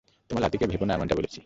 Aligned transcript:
তোমার 0.29 0.41
লাথি 0.43 0.57
খেয়ে 0.57 0.71
ভেবো 0.71 0.85
না 0.85 0.93
এমনটা 0.95 1.15
বলছি! 1.19 1.39